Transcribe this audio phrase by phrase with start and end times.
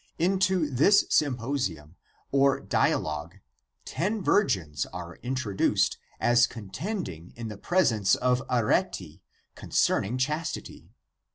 [0.17, 1.95] Into this Symposium
[2.31, 3.35] 1 or dialogue
[3.85, 9.21] ten virgins are introduced as contending in the presence of Arete
[9.53, 10.89] concerning chastity.